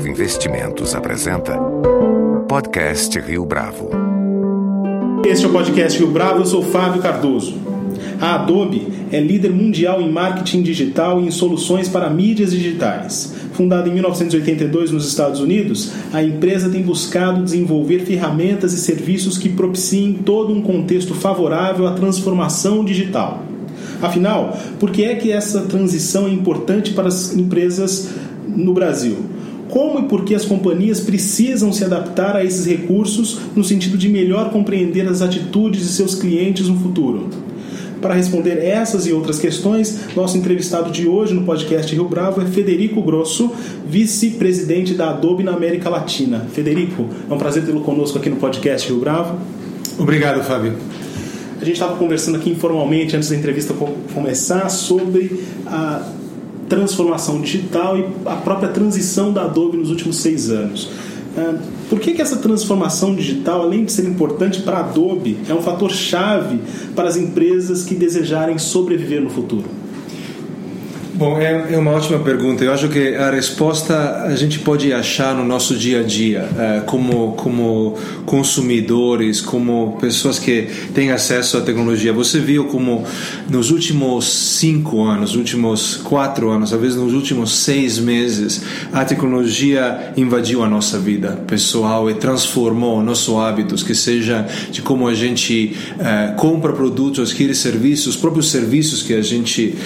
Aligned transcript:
Bravo 0.00 0.08
Investimentos 0.08 0.94
apresenta 0.94 1.58
Podcast 2.48 3.20
Rio 3.20 3.44
Bravo. 3.44 3.90
Este 5.26 5.44
é 5.44 5.48
o 5.48 5.52
podcast 5.52 5.98
Rio 5.98 6.10
Bravo, 6.10 6.40
eu 6.40 6.46
sou 6.46 6.62
Fábio 6.62 7.02
Cardoso. 7.02 7.54
A 8.18 8.36
Adobe 8.36 8.88
é 9.12 9.20
líder 9.20 9.50
mundial 9.50 10.00
em 10.00 10.10
marketing 10.10 10.62
digital 10.62 11.20
e 11.20 11.26
em 11.26 11.30
soluções 11.30 11.86
para 11.86 12.08
mídias 12.08 12.50
digitais. 12.50 13.34
Fundada 13.52 13.90
em 13.90 13.92
1982 13.92 14.90
nos 14.90 15.06
Estados 15.06 15.38
Unidos, 15.38 15.92
a 16.14 16.22
empresa 16.22 16.70
tem 16.70 16.82
buscado 16.82 17.44
desenvolver 17.44 18.00
ferramentas 18.00 18.72
e 18.72 18.78
serviços 18.78 19.36
que 19.36 19.50
propiciem 19.50 20.14
todo 20.14 20.54
um 20.54 20.62
contexto 20.62 21.14
favorável 21.14 21.86
à 21.86 21.92
transformação 21.92 22.86
digital. 22.86 23.44
Afinal, 24.00 24.58
por 24.78 24.90
que 24.90 25.04
é 25.04 25.14
que 25.16 25.30
essa 25.30 25.60
transição 25.62 26.26
é 26.26 26.30
importante 26.30 26.92
para 26.92 27.08
as 27.08 27.36
empresas 27.36 28.08
no 28.48 28.72
Brasil? 28.72 29.39
Como 29.70 30.00
e 30.00 30.02
por 30.08 30.24
que 30.24 30.34
as 30.34 30.44
companhias 30.44 31.00
precisam 31.00 31.72
se 31.72 31.84
adaptar 31.84 32.34
a 32.34 32.44
esses 32.44 32.66
recursos 32.66 33.38
no 33.54 33.62
sentido 33.62 33.96
de 33.96 34.08
melhor 34.08 34.50
compreender 34.50 35.06
as 35.08 35.22
atitudes 35.22 35.82
de 35.82 35.88
seus 35.88 36.14
clientes 36.14 36.68
no 36.68 36.76
futuro? 36.78 37.28
Para 38.00 38.14
responder 38.14 38.58
essas 38.64 39.06
e 39.06 39.12
outras 39.12 39.38
questões, 39.38 40.16
nosso 40.16 40.36
entrevistado 40.36 40.90
de 40.90 41.06
hoje 41.06 41.34
no 41.34 41.42
podcast 41.42 41.94
Rio 41.94 42.08
Bravo 42.08 42.40
é 42.40 42.46
Federico 42.46 43.02
Grosso, 43.02 43.52
vice-presidente 43.86 44.94
da 44.94 45.10
Adobe 45.10 45.44
na 45.44 45.52
América 45.52 45.90
Latina. 45.90 46.46
Federico, 46.52 47.06
é 47.30 47.32
um 47.32 47.38
prazer 47.38 47.64
tê-lo 47.64 47.82
conosco 47.82 48.18
aqui 48.18 48.30
no 48.30 48.36
podcast 48.36 48.88
Rio 48.88 49.00
Bravo. 49.00 49.38
Obrigado, 49.98 50.42
Fábio. 50.42 50.74
A 51.60 51.64
gente 51.64 51.74
estava 51.74 51.94
conversando 51.96 52.38
aqui 52.38 52.48
informalmente 52.48 53.14
antes 53.14 53.28
da 53.28 53.36
entrevista 53.36 53.74
começar 54.14 54.70
sobre 54.70 55.44
a 55.66 56.19
transformação 56.70 57.40
digital 57.40 57.98
e 57.98 58.06
a 58.24 58.36
própria 58.36 58.68
transição 58.68 59.32
da 59.32 59.42
Adobe 59.42 59.76
nos 59.76 59.90
últimos 59.90 60.16
seis 60.16 60.48
anos. 60.48 60.88
Ah, 61.36 61.58
por 61.90 61.98
que, 61.98 62.14
que 62.14 62.22
essa 62.22 62.36
transformação 62.36 63.14
digital, 63.14 63.62
além 63.62 63.84
de 63.84 63.92
ser 63.92 64.06
importante 64.06 64.62
para 64.62 64.78
a 64.78 64.80
Adobe, 64.80 65.36
é 65.48 65.52
um 65.52 65.60
fator 65.60 65.90
chave 65.90 66.60
para 66.94 67.08
as 67.08 67.16
empresas 67.16 67.84
que 67.84 67.96
desejarem 67.96 68.56
sobreviver 68.56 69.20
no 69.20 69.28
futuro? 69.28 69.64
Bom, 71.20 71.38
é, 71.38 71.74
é, 71.74 71.76
uma 71.76 71.90
ótima 71.90 72.18
pergunta. 72.18 72.64
Eu 72.64 72.72
acho 72.72 72.88
que 72.88 73.14
a 73.14 73.30
resposta 73.30 74.22
a 74.22 74.34
gente 74.34 74.58
pode 74.60 74.90
achar 74.90 75.34
no 75.34 75.44
nosso 75.44 75.76
dia 75.76 76.00
a 76.00 76.02
dia, 76.02 76.48
é, 76.58 76.80
como, 76.86 77.32
como 77.32 77.94
consumidores, 78.24 79.38
como 79.38 79.98
pessoas 80.00 80.38
que 80.38 80.68
têm 80.94 81.10
acesso 81.10 81.58
à 81.58 81.60
tecnologia. 81.60 82.10
Você 82.10 82.38
viu 82.38 82.68
como 82.68 83.04
nos 83.50 83.70
últimos 83.70 84.24
cinco 84.24 85.04
anos, 85.04 85.32
nos 85.32 85.36
últimos 85.36 85.96
quatro 85.96 86.48
anos, 86.48 86.70
talvez 86.70 86.96
nos 86.96 87.12
últimos 87.12 87.54
seis 87.54 87.98
meses, 87.98 88.62
a 88.90 89.04
tecnologia 89.04 90.14
invadiu 90.16 90.64
a 90.64 90.70
nossa 90.70 90.98
vida 90.98 91.38
pessoal 91.46 92.08
e 92.08 92.14
transformou 92.14 93.02
nossos 93.02 93.36
hábitos, 93.36 93.82
que 93.82 93.94
seja 93.94 94.46
de 94.70 94.80
como 94.80 95.06
a 95.06 95.12
gente 95.12 95.76
é, 95.98 96.32
compra 96.38 96.72
produtos, 96.72 97.28
adquire 97.28 97.54
serviços, 97.54 98.14
os 98.14 98.16
próprios 98.16 98.50
serviços 98.50 99.02
que 99.02 99.12
a 99.12 99.20
gente 99.20 99.76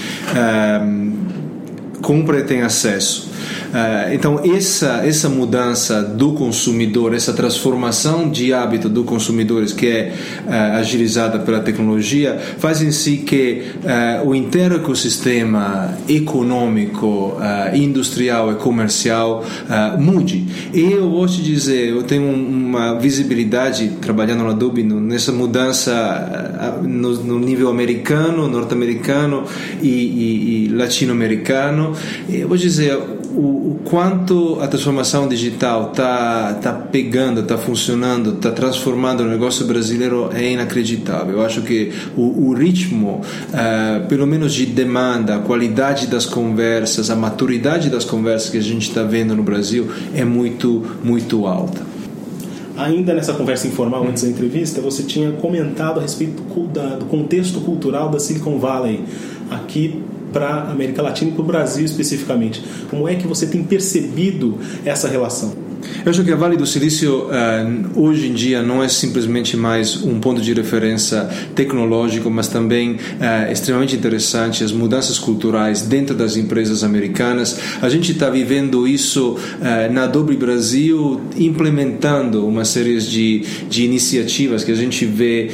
compra 2.05 2.39
e 2.39 2.45
tem 2.45 2.61
acesso. 2.61 3.34
Uh, 3.75 4.15
então, 4.15 4.41
essa, 4.45 5.07
essa 5.07 5.29
mudança 5.29 6.03
do 6.03 6.33
consumidor, 6.33 7.15
essa 7.15 7.33
transformação 7.33 8.31
de 8.31 8.53
hábito 8.53 8.89
do 8.89 9.05
consumidor 9.05 9.65
que 9.67 9.87
é 9.87 10.15
uh, 10.47 10.79
agilizada 10.79 11.39
pela 11.39 11.61
tecnologia, 11.61 12.39
faz 12.59 12.83
em 12.83 12.93
si 12.93 13.19
que 13.19 13.63
uh, 13.83 14.29
o 14.29 14.35
inteiro 14.35 14.77
ecossistema 14.77 15.97
econômico, 16.09 17.37
industrial 17.75 18.53
e 18.53 18.57
comercial 18.57 19.45
mude. 19.99 20.47
E 20.73 20.93
eu 20.93 21.11
vou 21.11 21.27
te 21.27 21.43
dizer, 21.43 21.89
eu 21.89 22.03
tenho 22.03 22.25
uma 22.33 22.99
visibilidade 22.99 23.93
trabalhando 24.01 24.45
na 24.45 24.51
Adobe 24.51 24.83
nessa 24.83 25.33
mudança 25.33 26.81
no, 26.83 27.15
no 27.23 27.39
nível 27.39 27.69
americano, 27.69 28.49
norte-americano 28.49 29.45
e, 29.83 29.89
e, 29.89 30.65
e 30.65 30.69
latino-americano. 30.69 31.95
Eu 32.29 32.49
vou 32.49 32.57
dizer, 32.57 32.99
o, 33.35 33.73
o 33.73 33.81
quanto 33.85 34.59
a 34.61 34.69
transformação 34.69 35.29
digital 35.29 35.91
está 35.91 36.55
tá 36.55 36.73
pegando, 36.73 37.41
está 37.41 37.59
funcionando, 37.59 38.35
está 38.35 38.53
transformando 38.53 39.25
o 39.25 39.27
negócio 39.27 39.67
brasileiro 39.67 40.31
é 40.33 40.53
inacreditável. 40.53 41.35
Eu 41.35 41.43
acho 41.43 41.63
que 41.63 41.93
o, 42.17 42.49
o 42.49 42.55
ritmo, 42.55 43.21
uh, 43.51 44.07
pelo 44.07 44.27
menos 44.27 44.55
de 44.55 44.67
demanda, 44.67 45.37
a 45.37 45.39
qualidade 45.41 46.07
das 46.07 46.25
conversas, 46.25 47.11
a 47.11 47.17
maturidade 47.17 47.91
das 47.91 48.05
conversas 48.05 48.51
que 48.51 48.59
a 48.59 48.63
gente 48.63 48.89
está 48.89 49.03
vendo 49.03 49.35
no 49.35 49.43
Brasil 49.43 49.89
é 50.15 50.25
muito, 50.25 50.85
muito 51.03 51.47
alta. 51.47 51.83
Ainda 52.77 53.15
nessa 53.15 53.33
conversa 53.35 53.69
informal 53.69 54.07
antes 54.07 54.25
da 54.25 54.29
entrevista, 54.29 54.81
você 54.81 55.03
tinha 55.03 55.31
comentado 55.33 55.99
a 55.99 56.03
respeito 56.03 56.43
do 56.43 57.05
contexto 57.07 57.61
cultural 57.61 58.09
da 58.09 58.19
Silicon 58.19 58.59
Valley 58.59 59.05
aqui 59.51 60.03
para 60.35 60.49
a 60.49 60.71
América 60.73 61.01
Latina 61.01 61.31
e 61.31 61.33
para 61.33 61.43
o 61.43 61.47
Brasil 61.47 61.85
especificamente. 61.85 62.63
Como 62.91 63.09
é 63.09 63.15
que 63.15 63.27
você 63.27 63.47
tem 63.47 63.63
percebido 63.65 64.59
essa 64.85 65.09
relação? 65.09 65.64
Eu 66.05 66.11
acho 66.11 66.23
que 66.23 66.31
a 66.31 66.37
Vale 66.37 66.57
do 66.57 66.67
Silício 66.67 67.29
uh, 67.29 68.01
hoje 68.01 68.29
em 68.29 68.35
dia 68.35 68.63
não 68.63 68.83
é 68.83 68.89
simplesmente 68.89 69.57
mais 69.57 70.03
um 70.03 70.21
ponto 70.21 70.41
de 70.41 70.53
referência 70.53 71.29
tecnológico, 71.55 72.31
mas 72.31 72.49
também 72.49 72.93
uh, 72.93 73.53
extremamente 73.53 73.97
interessante 73.97 74.63
as 74.63 74.73
mudanças 74.73 75.19
culturais 75.19 75.83
dentro 75.83 76.15
das 76.15 76.37
empresas 76.37 76.85
americanas. 76.85 77.59
A 77.81 77.89
gente 77.89 78.13
está 78.13 78.31
vivendo 78.31 78.87
isso 78.87 79.33
uh, 79.33 79.93
na 79.93 80.05
Adobe 80.05 80.37
Brasil, 80.37 81.21
implementando 81.37 82.47
uma 82.47 82.65
série 82.65 82.99
de, 82.99 83.45
de 83.69 83.85
iniciativas 83.85 84.63
que 84.63 84.73
a 84.73 84.77
gente 84.77 85.05
vê 85.05 85.51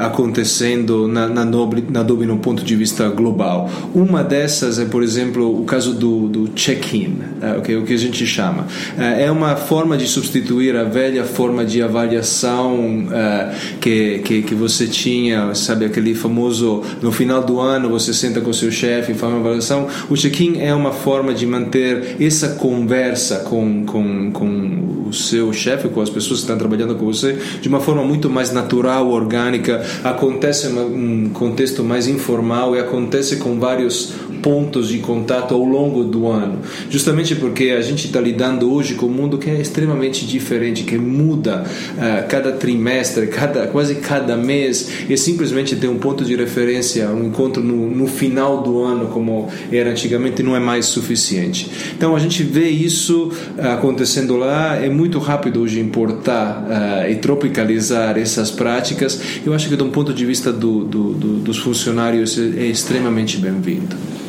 acontecendo 0.00 1.06
na, 1.06 1.28
na, 1.28 1.44
na 1.44 2.00
Adobe 2.00 2.26
no 2.26 2.38
ponto 2.38 2.64
de 2.64 2.74
vista 2.74 3.08
global. 3.08 3.70
Uma 3.94 4.22
dessas 4.22 4.78
é, 4.78 4.84
por 4.84 5.02
exemplo, 5.02 5.60
o 5.60 5.64
caso 5.64 5.94
do, 5.94 6.28
do 6.28 6.48
check-in, 6.48 7.18
okay, 7.58 7.76
o 7.76 7.84
que 7.84 7.92
a 7.92 7.98
gente 7.98 8.26
chama. 8.26 8.66
é 8.98 9.29
é 9.30 9.32
uma 9.32 9.54
forma 9.54 9.96
de 9.96 10.08
substituir 10.08 10.76
a 10.76 10.82
velha 10.82 11.24
forma 11.24 11.64
de 11.64 11.80
avaliação 11.80 13.04
uh, 13.04 13.78
que, 13.80 14.18
que, 14.18 14.42
que 14.42 14.54
você 14.56 14.88
tinha, 14.88 15.54
sabe, 15.54 15.84
aquele 15.84 16.16
famoso 16.16 16.82
no 17.00 17.12
final 17.12 17.42
do 17.42 17.60
ano 17.60 17.88
você 17.88 18.12
senta 18.12 18.40
com 18.40 18.52
seu 18.52 18.72
chefe 18.72 19.12
e 19.12 19.14
faz 19.14 19.32
uma 19.32 19.40
avaliação. 19.40 19.86
O 20.08 20.16
check-in 20.16 20.58
é 20.58 20.74
uma 20.74 20.92
forma 20.92 21.32
de 21.32 21.46
manter 21.46 22.16
essa 22.20 22.50
conversa 22.50 23.38
com, 23.40 23.84
com, 23.86 24.32
com 24.32 25.06
o 25.08 25.12
seu 25.12 25.52
chefe, 25.52 25.88
com 25.88 26.00
as 26.00 26.10
pessoas 26.10 26.40
que 26.40 26.44
estão 26.44 26.58
trabalhando 26.58 26.96
com 26.96 27.06
você, 27.06 27.38
de 27.60 27.68
uma 27.68 27.80
forma 27.80 28.02
muito 28.02 28.28
mais 28.28 28.52
natural, 28.52 29.08
orgânica. 29.08 29.80
Acontece 30.02 30.66
um 30.66 31.30
contexto 31.32 31.84
mais 31.84 32.08
informal 32.08 32.74
e 32.74 32.80
acontece 32.80 33.36
com 33.36 33.60
vários 33.60 34.12
pontos 34.42 34.88
de 34.88 34.98
contato 34.98 35.54
ao 35.54 35.64
longo 35.64 36.04
do 36.04 36.26
ano, 36.28 36.60
justamente 36.88 37.34
porque 37.34 37.70
a 37.70 37.80
gente 37.80 38.06
está 38.06 38.20
lidando 38.20 38.72
hoje 38.72 38.94
com 38.94 39.06
um 39.06 39.10
mundo 39.10 39.38
que 39.38 39.48
é 39.48 39.60
extremamente 39.60 40.26
diferente, 40.26 40.84
que 40.84 40.98
muda 40.98 41.64
uh, 41.64 42.28
cada 42.28 42.52
trimestre, 42.52 43.26
cada, 43.26 43.66
quase 43.66 43.96
cada 43.96 44.36
mês, 44.36 44.90
e 45.08 45.16
simplesmente 45.16 45.76
ter 45.76 45.88
um 45.88 45.98
ponto 45.98 46.24
de 46.24 46.34
referência, 46.34 47.08
um 47.10 47.24
encontro 47.24 47.62
no, 47.62 47.90
no 47.90 48.06
final 48.06 48.62
do 48.62 48.82
ano, 48.82 49.06
como 49.08 49.48
era 49.70 49.90
antigamente, 49.90 50.42
não 50.42 50.56
é 50.56 50.60
mais 50.60 50.86
suficiente. 50.86 51.70
Então 51.96 52.14
a 52.16 52.18
gente 52.18 52.42
vê 52.42 52.68
isso 52.68 53.30
uh, 53.58 53.68
acontecendo 53.68 54.36
lá, 54.36 54.76
é 54.76 54.88
muito 54.88 55.18
rápido 55.18 55.60
hoje 55.60 55.80
importar 55.80 56.64
uh, 56.64 57.10
e 57.10 57.16
tropicalizar 57.16 58.18
essas 58.18 58.50
práticas. 58.50 59.20
Eu 59.44 59.54
acho 59.54 59.68
que, 59.68 59.76
de 59.76 59.82
um 59.82 59.90
ponto 59.90 60.12
de 60.12 60.24
vista 60.24 60.52
do, 60.52 60.84
do, 60.84 61.12
do, 61.12 61.38
dos 61.38 61.58
funcionários, 61.58 62.38
é 62.38 62.66
extremamente 62.66 63.36
bem-vindo 63.38 64.19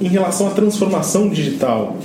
em 0.00 0.08
relação 0.08 0.46
à 0.46 0.50
transformação 0.50 1.28
digital, 1.28 1.96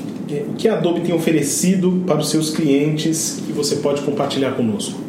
o 0.50 0.54
que 0.54 0.68
a 0.68 0.74
Adobe 0.78 1.02
tem 1.02 1.14
oferecido 1.14 2.04
para 2.08 2.20
os 2.20 2.30
seus 2.30 2.50
clientes 2.50 3.42
que 3.46 3.52
você 3.52 3.76
pode 3.78 4.02
compartilhar 4.02 4.52
conosco? 4.52 5.03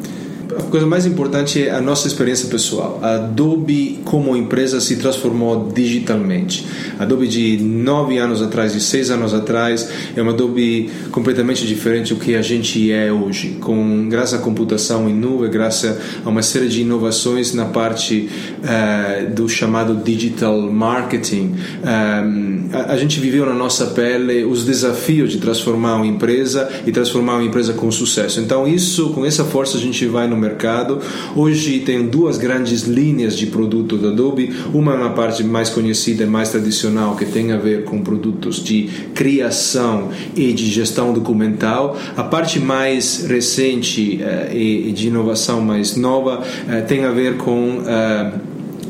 A 0.57 0.63
coisa 0.63 0.85
mais 0.85 1.05
importante 1.05 1.61
é 1.61 1.71
a 1.71 1.81
nossa 1.81 2.07
experiência 2.07 2.47
pessoal. 2.49 2.99
A 3.01 3.15
Adobe, 3.15 3.99
como 4.05 4.35
empresa, 4.35 4.79
se 4.79 4.95
transformou 4.97 5.71
digitalmente. 5.73 6.65
A 6.97 7.03
Adobe 7.03 7.27
de 7.27 7.57
nove 7.57 8.17
anos 8.17 8.41
atrás, 8.41 8.73
de 8.73 8.81
seis 8.81 9.09
anos 9.09 9.33
atrás, 9.33 9.89
é 10.15 10.21
uma 10.21 10.31
Adobe 10.31 10.89
completamente 11.11 11.65
diferente 11.65 12.13
do 12.13 12.19
que 12.19 12.35
a 12.35 12.41
gente 12.41 12.91
é 12.91 13.11
hoje. 13.11 13.57
Com 13.61 14.07
graças 14.09 14.39
à 14.39 14.43
computação 14.43 15.09
em 15.09 15.13
nuvem, 15.13 15.49
graças 15.49 15.97
a 16.23 16.29
uma 16.29 16.41
série 16.41 16.67
de 16.67 16.81
inovações 16.81 17.53
na 17.53 17.65
parte 17.65 18.29
uh, 18.63 19.33
do 19.33 19.47
chamado 19.49 19.95
digital 19.95 20.61
marketing, 20.61 21.55
um, 21.83 22.69
eh, 22.71 22.77
a, 22.77 22.93
a 22.93 22.97
gente 22.97 23.19
viveu 23.19 23.45
na 23.45 23.53
nossa 23.53 23.87
pele 23.87 24.43
os 24.43 24.65
desafios 24.65 25.31
de 25.31 25.39
transformar 25.39 25.95
uma 25.95 26.07
empresa 26.07 26.69
e 26.85 26.91
transformar 26.91 27.35
uma 27.35 27.43
empresa 27.43 27.73
com 27.73 27.89
sucesso. 27.91 28.39
Então, 28.39 28.67
isso, 28.67 29.09
com 29.09 29.25
essa 29.25 29.43
força, 29.43 29.77
a 29.77 29.81
gente 29.81 30.05
vai 30.05 30.27
no 30.27 30.35
mercado. 30.45 30.99
Hoje 31.35 31.79
tem 31.79 32.07
duas 32.07 32.37
grandes 32.37 32.83
linhas 32.83 33.37
de 33.37 33.47
produto 33.47 33.97
da 33.97 34.09
Adobe. 34.09 34.53
Uma 34.73 34.95
uma 34.95 35.09
parte 35.11 35.43
mais 35.43 35.69
conhecida 35.69 36.23
e 36.23 36.27
mais 36.27 36.49
tradicional 36.49 37.15
que 37.15 37.25
tem 37.25 37.51
a 37.51 37.57
ver 37.57 37.83
com 37.83 38.01
produtos 38.01 38.63
de 38.63 38.89
criação 39.13 40.09
e 40.35 40.53
de 40.53 40.69
gestão 40.69 41.13
documental. 41.13 41.97
A 42.15 42.23
parte 42.23 42.59
mais 42.59 43.25
recente 43.27 44.21
uh, 44.21 44.55
e, 44.55 44.91
de 44.91 45.07
inovação 45.07 45.61
mais 45.61 45.95
nova 45.95 46.39
uh, 46.41 46.87
tem 46.87 47.05
a 47.05 47.11
ver 47.11 47.37
com 47.37 47.79
uh, 47.79 48.39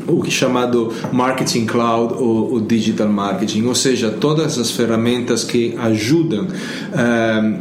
o 0.08 0.24
é 0.24 0.30
chamado 0.30 0.92
marketing 1.12 1.66
cloud 1.66 2.14
ou, 2.14 2.60
digital 2.60 3.08
marketing, 3.08 3.64
ou 3.64 3.74
seja, 3.74 4.10
todas 4.10 4.58
as 4.58 4.70
ferramentas 4.70 5.44
que 5.44 5.74
ajudam 5.78 6.44
uh, 6.44 6.48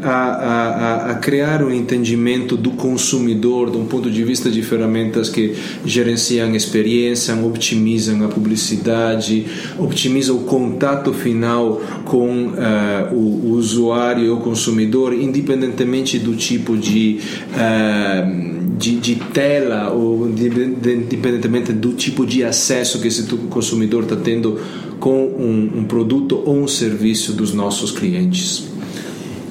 a, 0.04 0.10
a, 0.10 1.12
a, 1.12 1.16
criar 1.16 1.64
um 1.64 1.72
entendimento 1.72 2.56
do 2.56 2.72
consumidor, 2.72 3.70
de 3.72 3.78
um 3.78 3.86
ponto 3.86 4.10
de 4.10 4.24
vista 4.24 4.50
de 4.50 4.62
ferramentas 4.62 5.30
que 5.30 5.56
gerenciam 5.86 6.56
experiência, 6.56 7.36
optimizam 7.36 8.24
a 8.26 8.28
publicidade, 8.28 9.46
optimizam 9.78 10.38
o 10.38 10.40
contato 10.42 11.14
final 11.14 11.82
com 12.06 12.48
uh, 12.48 13.14
o, 13.14 13.50
o, 13.50 13.52
usuário 13.52 14.32
ou 14.34 14.42
consumidor, 14.42 15.14
independentemente 15.14 16.20
do 16.20 16.36
tipo 16.36 16.78
de 16.78 17.20
uh, 17.52 18.65
de, 18.78 19.00
de 19.00 19.16
tela 19.16 19.92
ou 19.92 20.28
independentemente 20.28 21.72
do 21.72 21.94
tipo 21.94 22.26
de 22.26 22.44
acesso 22.44 23.00
que 23.00 23.08
esse 23.08 23.24
consumidor 23.50 24.04
está 24.04 24.16
tendo 24.16 24.60
com 25.00 25.26
um, 25.26 25.80
um 25.80 25.84
produto 25.86 26.42
ou 26.46 26.58
um 26.58 26.68
serviço 26.68 27.34
dos 27.34 27.54
nossos 27.54 27.92
clientes. 27.92 28.68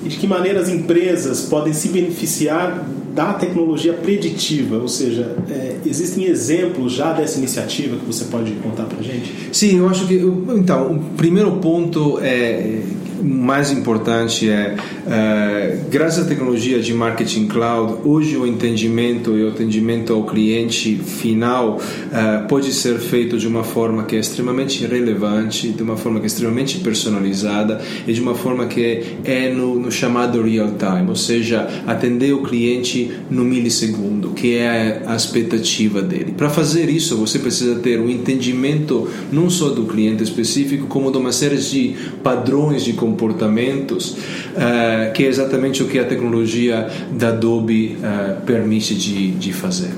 E 0.05 0.09
de 0.09 0.17
que 0.17 0.27
maneira 0.27 0.61
as 0.61 0.69
empresas 0.69 1.43
podem 1.43 1.73
se 1.73 1.89
beneficiar 1.89 2.87
da 3.15 3.33
tecnologia 3.35 3.93
preditiva, 3.93 4.77
ou 4.77 4.89
seja, 4.89 5.37
é, 5.49 5.77
existem 5.87 6.25
exemplos 6.25 6.93
já 6.93 7.13
dessa 7.13 7.39
iniciativa 7.39 7.97
que 7.97 8.05
você 8.05 8.25
pode 8.25 8.53
contar 8.55 8.85
para 8.85 9.03
gente? 9.03 9.33
Sim, 9.53 9.79
eu 9.79 9.89
acho 9.89 10.07
que 10.07 10.15
então 10.57 10.93
o 10.93 10.99
primeiro 11.17 11.53
ponto 11.53 12.19
é 12.21 12.81
mais 13.25 13.71
importante 13.71 14.51
é, 14.51 14.75
uh, 14.77 15.91
graças 15.91 16.27
à 16.27 16.29
tecnologia 16.29 16.81
de 16.81 16.93
marketing 16.93 17.47
cloud, 17.47 17.95
hoje 18.05 18.37
o 18.37 18.47
entendimento 18.47 19.37
e 19.37 19.45
o 19.45 19.49
atendimento 19.49 20.13
ao 20.13 20.25
cliente 20.25 20.97
final 20.97 21.79
uh, 21.79 22.47
pode 22.47 22.73
ser 22.73 22.99
feito 22.99 23.39
de 23.39 23.49
uma 23.49 23.65
forma 23.65 24.05
que 24.05 24.15
é 24.17 24.19
extremamente 24.19 24.85
relevante, 24.87 25.69
de 25.69 25.83
uma 25.83 25.97
forma 25.97 26.19
que 26.19 26.25
é 26.25 26.27
extremamente 26.27 26.79
personalizada 26.79 27.81
e 28.07 28.13
de 28.13 28.21
uma 28.21 28.35
forma 28.35 28.67
que 28.67 29.03
é 29.25 29.51
no, 29.51 29.79
no 29.79 29.91
chamado 29.91 30.43
real 30.43 30.73
time, 30.79 31.09
ou 31.09 31.17
seja, 31.17 31.67
atender 31.87 32.33
o 32.33 32.43
cliente 32.43 33.04
no 33.31 33.45
milissegundo, 33.45 34.31
que 34.31 34.57
é 34.57 35.03
a 35.07 35.15
expectativa 35.15 36.03
dele. 36.03 36.35
Para 36.37 36.51
fazer 36.51 36.89
isso, 36.89 37.17
você 37.17 37.39
precisa 37.39 37.77
ter 37.77 38.01
um 38.01 38.09
entendimento 38.09 39.09
não 39.33 39.49
só 39.51 39.71
do 39.71 39.85
cliente 39.85 40.23
específico, 40.23 40.87
como 40.87 41.11
de 41.11 41.19
uma 41.19 41.33
série 41.33 41.57
de 41.57 41.95
padrões 42.23 42.85
de 42.85 42.93
comportamentos, 42.93 44.11
uh, 44.11 45.13
que 45.13 45.25
é 45.25 45.29
exatamente 45.29 45.83
o 45.83 45.87
que 45.87 45.99
a 45.99 46.05
tecnologia 46.05 46.89
da 47.13 47.29
Adobe 47.29 47.97
uh, 47.99 48.41
permite 48.45 48.95
de, 48.95 49.33
de 49.33 49.53
fazer. 49.53 49.91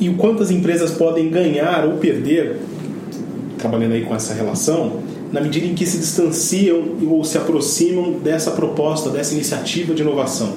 E 0.00 0.08
o 0.08 0.14
quanto 0.14 0.42
as 0.42 0.50
empresas 0.50 0.92
podem 0.92 1.28
ganhar 1.28 1.84
ou 1.84 1.94
perder, 1.94 2.56
trabalhando 3.58 3.92
aí 3.92 4.02
com 4.02 4.14
essa 4.14 4.32
relação, 4.32 5.02
na 5.32 5.40
medida 5.40 5.66
em 5.66 5.74
que 5.74 5.84
se 5.84 5.98
distanciam 5.98 6.96
ou 7.06 7.22
se 7.24 7.36
aproximam 7.36 8.12
dessa 8.12 8.50
proposta, 8.52 9.10
dessa 9.10 9.34
iniciativa 9.34 9.94
de 9.94 10.02
inovação. 10.02 10.54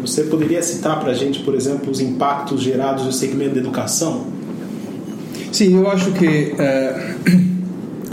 Você 0.00 0.24
poderia 0.24 0.62
citar 0.62 1.00
para 1.00 1.10
a 1.10 1.14
gente, 1.14 1.40
por 1.40 1.54
exemplo, 1.54 1.90
os 1.90 2.00
impactos 2.00 2.62
gerados 2.62 3.04
no 3.04 3.12
segmento 3.12 3.54
da 3.54 3.60
educação? 3.60 4.26
Sim, 5.52 5.76
eu 5.76 5.90
acho 5.90 6.12
que. 6.12 6.54
Uh 6.54 7.57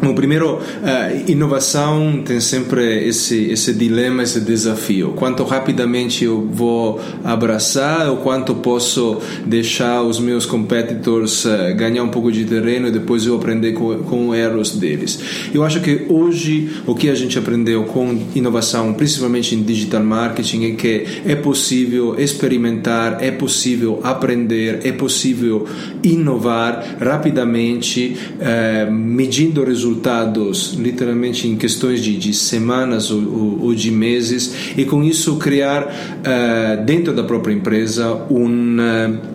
Bom, 0.06 0.14
primeiro, 0.14 0.58
uh, 0.58 1.32
inovação 1.32 2.22
tem 2.24 2.40
sempre 2.40 3.08
esse, 3.08 3.50
esse 3.50 3.74
dilema, 3.74 4.22
esse 4.22 4.40
desafio. 4.40 5.14
Quanto 5.16 5.44
rapidamente 5.44 6.24
eu 6.24 6.48
vou 6.48 7.02
abraçar 7.24 8.08
ou 8.12 8.18
quanto 8.18 8.54
posso 8.54 9.20
deixar 9.48 10.04
os 10.04 10.20
meus 10.20 10.46
competitors 10.46 11.44
uh, 11.46 11.76
ganhar 11.76 12.04
um 12.04 12.10
pouco 12.10 12.32
de 12.32 12.46
terreno 12.46 12.90
e 12.90 12.92
depois 12.92 13.26
eu 13.26 13.36
aprender 13.36 13.72
com, 13.72 13.98
com 14.04 14.36
erros 14.36 14.76
deles. 14.76 15.50
Eu 15.52 15.64
acho 15.64 15.82
que 15.82 16.06
hoje 16.08 16.70
o 16.86 16.94
que 16.94 17.10
a 17.10 17.16
gente 17.16 17.40
aprendeu 17.40 17.86
com 17.86 18.16
inovação, 18.36 18.94
principalmente 18.94 19.56
em 19.56 19.64
digital 19.64 20.04
marketing, 20.04 20.66
é 20.66 20.72
que 20.76 21.06
é 21.26 21.34
possível 21.34 22.14
experimentar, 22.20 23.24
é 23.24 23.32
possível 23.32 24.02
aprender, 24.04 24.82
é 24.84 24.92
possível 24.92 25.66
inovar 26.04 26.98
rapidamente, 27.02 28.16
uh, 28.36 28.92
medindo 28.92 29.64
resultados 29.64 29.95
resultados 29.96 30.74
literalmente 30.74 31.48
em 31.48 31.56
questões 31.56 32.04
de, 32.04 32.18
de 32.18 32.34
semanas 32.34 33.10
ou, 33.12 33.20
ou, 33.20 33.64
ou, 33.64 33.76
de 33.76 33.90
meses 33.90 34.74
e 34.78 34.86
com 34.86 35.04
isso 35.04 35.38
criar 35.38 35.84
uh, 35.84 36.84
dentro 36.84 37.14
da 37.14 37.24
própria 37.24 37.54
empresa 37.54 38.14
um 38.30 38.78
uh, 38.78 39.35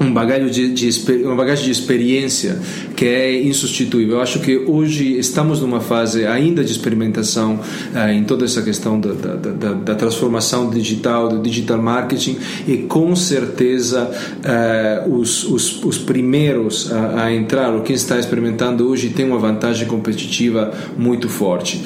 um 0.00 0.10
bagagem 0.14 0.48
de, 0.48 0.72
de, 0.72 1.12
uma 1.24 1.36
bagagem 1.36 1.66
de 1.66 1.70
experiência 1.70 2.58
que 2.96 3.04
é 3.04 3.42
insubstituível. 3.42 4.16
Eu 4.16 4.22
acho 4.22 4.40
que 4.40 4.56
hoje 4.56 5.18
estamos 5.18 5.60
numa 5.60 5.80
fase 5.80 6.24
ainda 6.24 6.64
de 6.64 6.72
experimentação 6.72 7.60
uh, 7.94 8.08
em 8.10 8.24
toda 8.24 8.46
essa 8.46 8.62
questão 8.62 8.98
da, 8.98 9.12
da, 9.12 9.34
da, 9.36 9.72
da, 9.74 9.94
transformação 9.94 10.70
digital, 10.70 11.28
do 11.28 11.42
digital 11.42 11.76
marketing 11.82 12.38
e 12.66 12.78
com 12.78 13.14
certeza 13.14 14.10
uh, 15.06 15.14
os, 15.14 15.44
os, 15.44 15.84
os, 15.84 15.98
primeiros 15.98 16.90
a, 16.90 17.24
a 17.24 17.34
entrar, 17.34 17.70
ou 17.74 17.82
quem 17.82 17.94
está 17.94 18.18
experimentando 18.18 18.88
hoje, 18.88 19.10
tem 19.10 19.26
uma 19.26 19.38
vantagem 19.38 19.86
competitiva 19.86 20.72
muito 20.96 21.28
forte. 21.28 21.82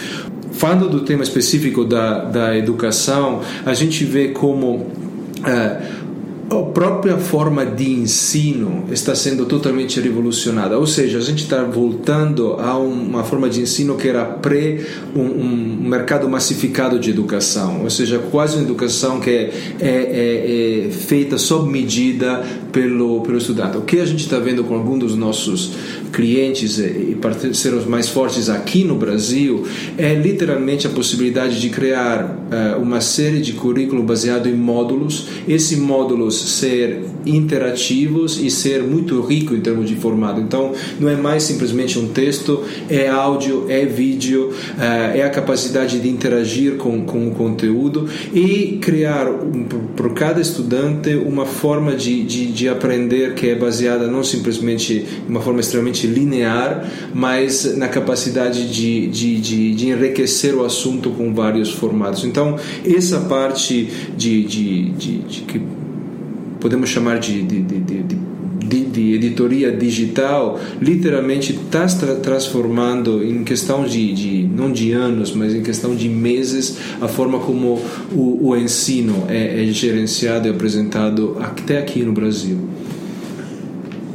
Falando 0.53 0.89
do 0.89 1.01
tema 1.01 1.25
específico 1.25 1.85
da, 1.85 2.25
da 2.25 2.57
educação, 2.57 3.41
a 3.67 3.75
gente 3.75 4.05
vê 4.05 4.29
como 4.29 4.77
uh, 4.77 6.05
a 6.51 6.63
própria 6.63 7.17
forma 7.17 7.65
de 7.65 7.91
ensino 7.91 8.85
está 8.91 9.15
sendo 9.15 9.47
totalmente 9.47 10.01
revolucionada. 10.01 10.79
Ou 10.79 10.87
seja, 10.87 11.19
a 11.19 11.21
gente 11.21 11.45
está 11.45 11.63
voltando 11.65 12.55
a 12.55 12.77
uma 12.79 13.25
forma 13.25 13.49
de 13.49 13.61
ensino 13.61 13.97
que 13.97 14.09
era 14.09 14.25
pré 14.25 14.81
um, 15.15 15.21
um 15.21 15.89
mercado 15.89 16.29
massificado 16.29 16.99
de 16.99 17.11
educação. 17.11 17.83
Ou 17.83 17.91
seja, 17.91 18.19
quase 18.31 18.57
uma 18.57 18.65
educação 18.65 19.21
que 19.21 19.31
é, 19.31 19.51
é, 19.81 19.89
é, 19.89 20.87
é 20.87 20.91
feita 20.91 21.39
sob 21.39 21.71
medida 21.71 22.45
pelo, 22.75 23.21
pelo 23.21 23.39
estudante. 23.39 23.79
O 23.79 23.83
que 23.83 24.01
a 24.01 24.05
gente 24.05 24.25
está 24.25 24.41
vendo 24.41 24.65
com 24.65 24.75
alguns 24.75 24.99
dos 24.99 25.17
nossos 25.17 25.75
clientes 26.13 26.79
e 26.79 27.17
parceiros 27.21 27.87
mais 27.87 28.09
fortes 28.09 28.49
aqui 28.49 28.83
no 28.83 28.97
Brasil 28.97 29.65
é 29.97 30.13
literalmente 30.13 30.85
a 30.85 30.91
possibilidade 30.91 31.61
de 31.61 31.71
criar 31.71 32.25
uh, 32.25 32.83
uma 32.83 33.01
série 33.01 33.41
de 33.41 33.53
currículos 33.53 34.05
baseado 34.05 34.49
em 34.49 34.55
módulos. 34.55 35.29
Esses 35.47 35.79
módulos 35.79 36.59
ser 36.59 37.05
interativos 37.25 38.41
e 38.43 38.51
ser 38.51 38.83
muito 38.83 39.21
rico 39.21 39.55
em 39.55 39.61
termos 39.61 39.89
de 39.89 39.95
formato. 39.95 40.41
Então, 40.41 40.73
não 40.99 41.09
é 41.09 41.17
mais 41.17 41.45
simplesmente 41.45 41.97
um 41.99 42.09
texto, 42.09 42.65
é 42.91 43.09
áudio, 43.09 43.67
é 43.69 43.85
vídeo, 43.87 44.53
é 45.15 45.23
a 45.23 45.31
capacidade 45.31 46.01
de 46.01 46.09
interagir 46.09 46.77
com, 46.77 47.05
com 47.05 47.29
o 47.29 47.31
conteúdo 47.31 48.09
e 48.33 48.79
criar 48.81 49.29
um, 49.29 49.65
para 49.95 50.11
cada 50.11 50.41
estudante 50.41 51.15
uma 51.15 51.47
forma 51.47 51.95
de, 51.95 52.25
de, 52.25 52.47
de 52.53 52.64
aprender 52.69 53.35
que 53.35 53.49
é 53.49 53.55
baseada 53.55 54.07
não 54.07 54.23
simplesmente 54.23 55.05
em 55.27 55.31
uma 55.31 55.41
forma 55.41 55.61
extremamente 55.61 56.07
linear, 56.07 56.89
mas 57.15 57.77
na 57.77 57.89
capacidade 57.89 58.73
de, 58.73 59.07
de, 59.09 59.41
de, 59.41 59.75
de 59.75 59.89
enriquecer 59.89 60.55
o 60.55 60.65
assunto 60.65 61.11
com 61.11 61.33
vários 61.35 61.71
formatos. 61.71 62.25
Então, 62.25 62.57
essa 62.85 63.21
parte 63.21 63.89
de, 64.17 64.45
de, 64.45 64.91
de, 64.91 65.19
de 65.19 65.41
que 65.43 65.63
podemos 66.61 66.89
chamar 66.89 67.19
de, 67.19 67.43
de, 67.43 67.61
de, 67.61 67.81
de, 67.81 68.17
de 68.65 69.15
editoria 69.15 69.71
digital, 69.71 70.59
literalmente 70.81 71.53
está 71.53 71.87
transformando 72.17 73.23
em 73.25 73.45
questão 73.45 73.85
de, 73.85 74.13
de, 74.13 74.43
não 74.45 74.73
de 74.73 74.93
anos, 74.93 75.33
mas 75.33 75.55
em 75.55 75.63
questão 75.63 75.95
de 75.95 76.09
meses, 76.09 76.79
a 77.01 77.09
forma 77.09 77.39
como 77.39 77.81
o, 78.13 78.49
o 78.49 78.57
ensino 78.57 79.25
é, 79.29 79.63
é 79.63 79.67
gerenciado 79.67 80.49
e 80.49 80.51
apresentado 80.51 81.37
até 81.41 81.79
aqui 81.79 82.03
no 82.03 82.13
Brasil. 82.13 82.59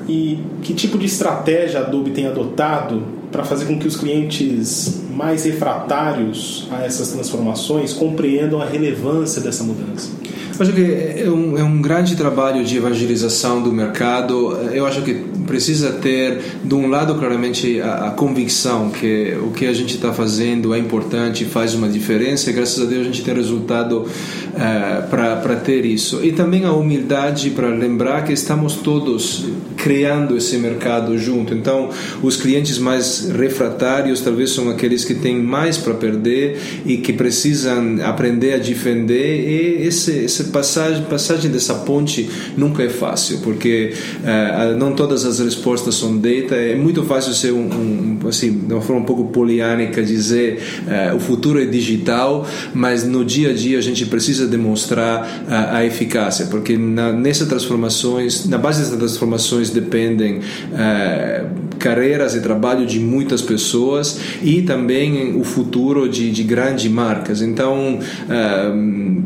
E 0.07 0.39
que 0.63 0.73
tipo 0.73 0.97
de 0.97 1.05
estratégia 1.05 1.81
a 1.81 1.83
Adobe 1.83 2.11
tem 2.11 2.25
adotado 2.25 3.03
para 3.31 3.43
fazer 3.43 3.65
com 3.65 3.77
que 3.77 3.87
os 3.87 3.95
clientes 3.95 5.03
mais 5.11 5.43
refratários 5.45 6.67
a 6.71 6.83
essas 6.83 7.09
transformações 7.09 7.93
compreendam 7.93 8.59
a 8.59 8.65
relevância 8.65 9.41
dessa 9.41 9.63
mudança? 9.63 10.09
Acho 10.59 10.73
que 10.73 10.81
é 10.81 11.29
um, 11.29 11.57
é 11.57 11.63
um 11.63 11.81
grande 11.81 12.15
trabalho 12.15 12.63
de 12.65 12.77
evangelização 12.77 13.61
do 13.61 13.71
mercado. 13.71 14.57
Eu 14.73 14.85
acho 14.85 15.01
que 15.01 15.13
precisa 15.49 15.93
ter, 15.93 16.39
de 16.63 16.75
um 16.75 16.87
lado, 16.87 17.15
claramente, 17.15 17.81
a, 17.81 18.09
a 18.09 18.11
convicção 18.11 18.91
que 18.91 19.35
o 19.41 19.49
que 19.49 19.65
a 19.65 19.73
gente 19.73 19.95
está 19.95 20.13
fazendo 20.13 20.75
é 20.75 20.77
importante, 20.77 21.43
faz 21.43 21.73
uma 21.73 21.89
diferença, 21.89 22.51
e 22.51 22.53
graças 22.53 22.79
a 22.79 22.85
Deus 22.85 23.01
a 23.01 23.03
gente 23.05 23.23
tem 23.23 23.33
resultado 23.33 24.01
uh, 24.03 25.09
para 25.09 25.55
ter 25.55 25.85
isso. 25.85 26.23
E 26.23 26.31
também 26.31 26.65
a 26.65 26.71
humildade 26.71 27.49
para 27.49 27.67
lembrar 27.69 28.23
que 28.25 28.31
estamos 28.31 28.75
todos 28.75 29.45
criando 29.75 30.37
esse 30.37 30.57
mercado 30.57 31.17
junto. 31.17 31.53
Então, 31.53 31.89
os 32.21 32.35
clientes 32.35 32.77
mais 32.77 33.29
refratários 33.29 34.21
talvez 34.21 34.51
são 34.51 34.69
aqueles 34.69 35.05
que 35.05 35.15
têm 35.15 35.41
mais 35.41 35.77
para 35.77 35.93
perder 35.93 36.59
e 36.85 36.97
que 36.97 37.13
precisam 37.13 37.97
aprender 38.03 38.53
a 38.53 38.57
defender. 38.57 39.49
E 39.49 39.87
esse, 39.87 40.25
essa 40.25 40.43
passagem, 40.45 41.03
passagem 41.05 41.49
dessa 41.49 41.73
ponte 41.73 42.29
nunca 42.57 42.83
é 42.83 42.89
fácil, 42.89 43.39
porque 43.39 43.93
uh, 44.19 44.77
não 44.77 44.93
todas 44.93 45.25
as 45.25 45.38
respostas 45.39 45.95
são 45.95 46.17
dadas. 46.17 46.51
É 46.51 46.75
muito 46.75 47.03
fácil 47.03 47.33
ser 47.33 47.51
um, 47.51 48.17
um 48.23 48.27
assim, 48.27 48.51
de 48.51 48.73
uma 48.73 48.81
forma 48.81 49.01
um 49.01 49.05
pouco 49.05 49.25
poliânica 49.25 50.03
dizer 50.03 50.59
uh, 50.85 51.15
o 51.15 51.19
futuro 51.19 51.61
é 51.61 51.65
digital, 51.65 52.47
mas 52.73 53.03
no 53.03 53.23
dia 53.23 53.49
a 53.49 53.53
dia 53.53 53.77
a 53.77 53.81
gente 53.81 54.05
precisa 54.05 54.47
demonstrar 54.47 55.45
uh, 55.47 55.75
a 55.75 55.85
eficácia, 55.85 56.47
porque 56.47 56.77
na, 56.77 57.11
nessas 57.11 57.47
transformações, 57.47 58.47
na 58.47 58.57
base 58.57 58.81
dessas 58.81 58.97
transformações 58.97 59.69
dependem 59.69 60.41
carreiras 61.77 62.35
e 62.35 62.41
trabalho 62.41 62.85
de 62.85 62.99
muitas 62.99 63.41
pessoas 63.41 64.19
e 64.41 64.61
também 64.61 65.35
o 65.35 65.43
futuro 65.43 66.07
de, 66.09 66.31
de 66.31 66.43
grandes 66.43 66.91
marcas. 66.91 67.41
Então, 67.41 67.99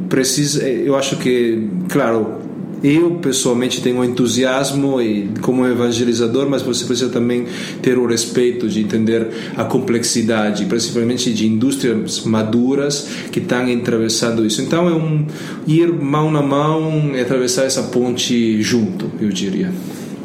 precisa, 0.10 0.64
eu 0.68 0.96
acho 0.96 1.18
que, 1.18 1.68
claro, 1.90 2.43
eu 2.84 3.12
pessoalmente 3.12 3.82
tenho 3.82 4.00
um 4.00 4.04
entusiasmo 4.04 5.02
e 5.02 5.30
como 5.42 5.66
evangelizador, 5.66 6.50
mas 6.50 6.62
você 6.62 6.84
precisa 6.84 7.10
também 7.10 7.46
ter 7.82 7.98
o 7.98 8.06
respeito 8.06 8.68
de 8.68 8.82
entender 8.82 9.30
a 9.56 9.64
complexidade, 9.64 10.66
principalmente 10.66 11.34
de 11.34 11.48
indústrias 11.48 12.24
maduras 12.26 13.08
que 13.32 13.40
estão 13.40 13.72
atravessando 13.74 14.46
isso. 14.46 14.62
Então 14.62 14.90
é 14.90 14.94
um 14.94 15.26
ir 15.66 15.94
mão 15.94 16.30
na 16.30 16.42
mão 16.42 17.12
e 17.16 17.22
atravessar 17.22 17.64
essa 17.64 17.84
ponte 17.84 18.62
junto, 18.62 19.10
eu 19.22 19.30
diria. 19.30 19.72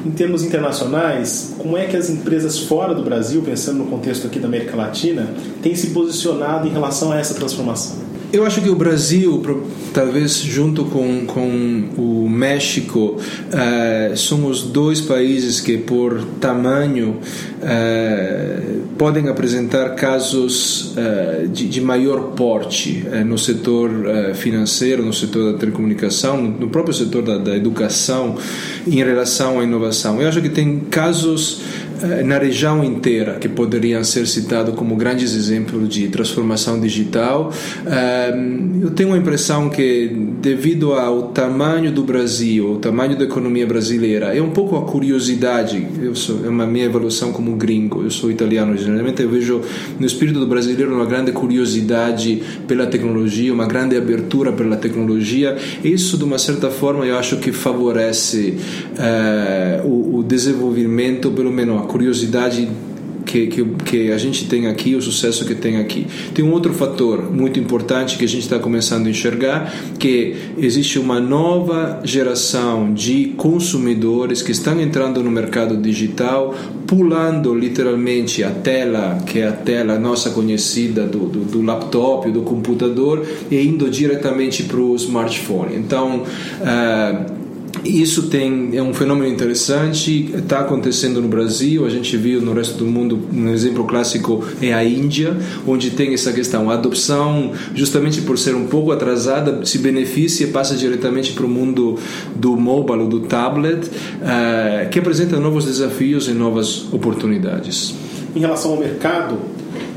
Em 0.05 0.11
termos 0.11 0.43
internacionais, 0.43 1.55
como 1.59 1.77
é 1.77 1.87
que 1.87 1.97
as 1.97 2.09
empresas 2.09 2.59
fora 2.59 2.95
do 2.95 3.03
Brasil, 3.03 3.43
pensando 3.43 3.79
no 3.79 3.87
contexto 3.87 4.27
aqui 4.27 4.39
da 4.39 4.49
América 4.49 4.77
Latina, 4.77 5.29
têm 5.61 5.75
se 5.75 5.89
posicionado 5.89 6.67
em 6.67 6.71
relação 6.71 7.13
a 7.13 7.19
essa 7.19 7.35
transformação? 7.35 8.08
Eu 8.31 8.45
acho 8.45 8.61
que 8.61 8.69
o 8.69 8.75
Brasil, 8.75 9.43
talvez 9.95 10.37
junto 10.37 10.85
com, 10.85 11.25
com 11.25 11.89
o 11.97 12.29
México, 12.29 13.17
uh, 13.17 14.17
são 14.17 14.45
os 14.45 14.65
dois 14.65 15.01
países 15.01 15.61
que, 15.61 15.79
por 15.79 16.23
tamanho, 16.39 17.17
uh, 17.63 18.81
podem 18.99 19.29
apresentar 19.29 19.95
casos 19.95 20.93
uh, 20.93 21.49
de, 21.49 21.67
de, 21.69 21.81
maior 21.81 22.33
porte 22.33 23.03
no 23.25 23.39
setor 23.39 23.91
financeiro, 24.35 25.03
no 25.03 25.13
setor 25.15 25.53
da 25.53 25.59
telecomunicação, 25.59 26.43
no 26.43 26.69
próprio 26.69 26.93
setor 26.93 27.23
da, 27.23 27.39
da 27.39 27.57
educação, 27.57 28.37
em 28.87 28.97
relação 28.97 29.59
à 29.59 29.65
inovação. 29.65 30.21
Eu 30.21 30.29
acho 30.29 30.43
que 30.43 30.51
tem 30.51 30.81
casos 30.81 31.63
eh, 31.63 31.88
na 32.25 32.39
região 32.39 32.83
inteira 32.85 33.35
que 33.35 33.49
poderiam 33.49 34.03
ser 34.05 34.27
citados 34.27 34.75
como 34.75 34.97
grandes 34.97 35.35
exemplos 35.35 35.89
de 35.89 36.09
transformação 36.09 36.81
digital. 36.81 37.53
Eh, 37.87 38.35
eu 38.83 38.91
tenho 38.91 39.13
a 39.13 39.19
impressão 39.19 39.69
que, 39.69 40.11
devido 40.41 40.93
ao 40.95 41.29
tamanho 41.29 41.91
do 41.91 42.03
Brasil, 42.03 42.73
o 42.73 42.77
tamanho 42.77 43.17
da 43.17 43.25
economia 43.25 43.67
brasileira, 43.67 44.37
é 44.37 44.41
um 44.41 44.51
pouco 44.51 44.77
a 44.77 44.83
curiosidade. 44.83 45.87
Eu 46.01 46.15
sou, 46.15 46.45
é 46.45 46.49
uma 46.49 46.67
minha 46.67 46.85
evolução 46.85 47.33
como 47.33 47.57
gringo. 47.57 48.03
Eu 48.03 48.11
sou 48.11 48.31
italiano, 48.31 48.77
geralmente 48.77 49.23
eu 49.23 49.29
vejo 49.29 49.61
no 49.99 50.07
espírito 50.07 50.39
do 50.41 50.47
brasileiro 50.47 50.95
uma 50.95 51.07
grande 51.07 51.33
curiosidade 51.33 52.43
pela 52.67 52.87
tecnologia, 52.87 53.53
uma 53.53 53.67
grande 53.67 53.97
abertura 53.97 54.53
pela 54.53 54.77
tecnologia. 54.77 55.57
Isso, 55.83 56.17
de 56.17 56.25
uma 56.25 56.39
certa 56.39 56.71
forma, 56.71 57.05
eu 57.05 57.17
acho 57.17 57.39
que 57.39 57.53
favorece 57.53 58.57
uh, 58.95 59.87
o, 59.87 60.19
o 60.19 60.23
desenvolvimento, 60.23 61.31
pelo 61.31 61.51
menos 61.51 61.88
curiosidade 61.89 62.69
que, 63.29 63.47
que, 63.47 63.65
que, 63.85 64.11
a 64.11 64.17
gente 64.17 64.47
tem 64.47 64.67
aqui, 64.67 64.95
o 64.95 65.03
sucesso 65.03 65.45
que 65.45 65.55
tem 65.55 65.77
aqui. 65.77 66.07
Tem 66.35 66.43
um 66.43 66.51
outro 66.51 66.73
fator 66.73 67.31
muito 67.31 67.61
importante 67.61 68.17
que 68.17 68.25
a 68.25 68.29
gente 68.29 68.43
está 68.43 68.59
começando 68.59 69.07
a 69.07 69.11
enxergar, 69.11 69.73
que 69.99 70.35
existe 70.57 70.99
uma 70.99 71.21
nova 71.21 72.01
geração 72.05 72.95
de 72.95 73.35
consumidores 73.37 74.41
que 74.41 74.51
estão 74.51 74.81
entrando 74.81 75.23
no 75.23 75.31
mercado 75.31 75.77
digital, 75.77 76.55
pulando 76.87 77.55
literalmente 77.55 78.43
a 78.43 78.51
tela, 78.51 79.19
que 79.27 79.41
é 79.41 79.49
a 79.49 79.53
tela 79.53 79.99
nossa 79.99 80.31
conhecida 80.31 81.05
do, 81.05 81.27
do, 81.27 81.41
do 81.41 81.63
laptop, 81.63 82.31
do 82.31 82.41
computador, 82.41 83.27
e 83.51 83.61
indo 83.61 83.91
diretamente 83.91 84.63
para 84.63 84.81
o 84.81 84.97
smartphone. 84.97 85.77
Então, 85.77 86.23
uh, 86.23 87.38
isso 87.85 88.25
tem 88.29 88.71
é 88.77 88.83
um 88.83 88.93
fenômeno 88.93 89.29
interessante, 89.33 90.31
está 90.35 90.61
acontecendo 90.61 91.21
no 91.21 91.29
Brasil, 91.29 91.85
a 91.85 91.91
gente 91.91 92.17
viu 92.17 92.41
no 92.41 92.53
resto 92.53 92.77
do 92.79 92.87
mundo, 92.87 93.19
um 93.33 93.49
exemplo 93.49 93.85
clássico 93.85 94.45
é 94.61 94.73
a 94.73 94.85
Índia, 94.85 95.37
onde 95.67 95.91
tem 95.91 96.15
essa 96.15 96.33
questão, 96.33 96.71
a 96.71 96.75
adopção, 96.75 97.53
justamente 97.75 98.21
por 98.23 98.39
ser 98.39 98.55
um 98.55 98.67
pouco 98.67 98.93
atrasada, 98.93 99.65
se 99.65 99.79
beneficia 99.79 100.47
e 100.47 100.51
passa 100.51 100.75
diretamente 100.75 101.33
para 101.33 101.47
o 101.47 101.49
mundo 101.49 101.99
do 102.35 102.57
mobile, 102.57 103.07
do 103.07 103.21
tablet, 103.21 103.87
uh, 103.87 104.89
que 104.91 104.99
apresenta 104.99 105.39
novos 105.39 105.65
desafios 105.65 106.29
e 106.29 106.33
novas 106.33 106.93
oportunidades. 106.93 107.95
Em 108.35 108.41
relação 108.41 108.73
ao 108.73 108.79
mercado, 108.79 109.39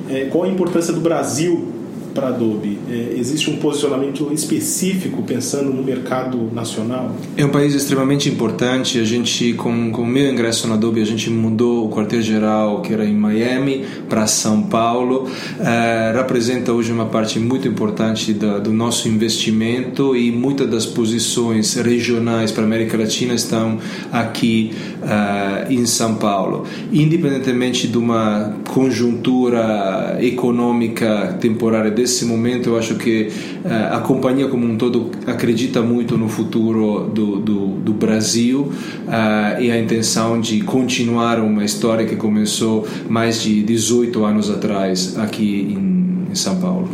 é, 0.10 0.26
qual 0.26 0.44
a 0.44 0.48
importância 0.48 0.94
do 0.94 1.00
Brasil 1.00 1.81
para 2.14 2.30
Adobe? 2.30 2.80
É, 2.90 3.16
existe 3.18 3.50
um 3.50 3.58
posicionamento 3.58 4.32
específico 4.34 5.24
pensando 5.24 5.74
no 5.74 5.84
mercado 5.84 6.50
nacional? 6.54 7.16
É 7.36 7.46
um 7.46 7.50
país 7.50 7.74
extremamente 7.74 8.30
importante. 8.30 9.00
A 9.00 9.04
gente, 9.04 9.54
com, 9.54 9.92
com 9.92 10.04
o 10.04 10.08
meu 10.08 10.32
ingresso 10.32 10.68
na 10.68 10.76
Adobe, 10.76 11.02
a 11.02 11.06
gente 11.06 11.30
mudou 11.30 11.88
o 11.88 11.90
quartel-geral, 11.90 12.82
que 12.82 12.94
era 12.94 13.06
em 13.06 13.16
Miami, 13.16 13.86
para 14.10 14.28
São 14.28 14.64
Paulo. 14.64 15.30
É, 15.60 16.14
representa 16.16 16.72
hoje 16.74 16.92
uma 16.92 17.06
parte 17.06 17.40
muito 17.40 17.68
importante 17.68 18.34
da, 18.34 18.60
do 18.60 18.72
nosso 18.72 19.08
investimento 19.08 20.16
e 20.16 20.32
muitas 20.32 20.70
das 20.70 20.86
posições 20.86 21.76
regionais 21.76 22.52
para 22.52 22.64
a 22.64 22.66
América 22.66 22.98
Latina 22.98 23.34
estão 23.34 23.80
aqui 24.12 24.72
uh, 25.02 25.72
em 25.72 25.86
São 25.86 26.16
Paulo. 26.16 26.66
Independentemente 26.92 27.88
de 27.88 27.98
uma 27.98 28.56
conjuntura 28.70 30.18
econômica 30.22 31.38
temporária 31.40 31.92
desse 32.02 32.26
momento, 32.26 32.70
eu 32.70 32.78
acho 32.78 32.96
que 32.96 33.30
uh, 33.64 33.96
a 33.96 34.00
companhia 34.00 34.48
como 34.48 34.66
um 34.66 34.76
todo 34.76 35.12
acredita 35.28 35.82
muito 35.82 36.18
no 36.18 36.28
futuro 36.28 37.08
do, 37.14 37.40
do, 37.40 37.68
do 37.78 37.94
Brasil 37.94 38.72
uh, 39.08 39.62
e 39.62 39.72
a 39.72 39.80
intenção 39.80 40.42
de 40.42 40.62
continuar 40.62 41.40
uma 41.40 41.64
história 41.64 42.06
que 42.06 42.16
começou 42.16 42.88
mais 43.08 43.42
de 43.42 43.62
18 43.62 44.26
anos 44.26 44.50
atrás 44.50 45.18
aqui 45.20 45.78
em, 45.78 46.32
em 46.32 46.36
São 46.36 46.60
Paulo. 46.60 46.90